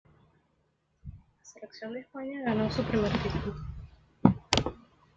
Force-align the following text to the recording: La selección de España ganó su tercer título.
La 1.07 1.45
selección 1.45 1.93
de 1.93 1.99
España 1.99 2.41
ganó 2.43 2.71
su 2.71 2.81
tercer 2.81 3.11
título. 3.21 3.55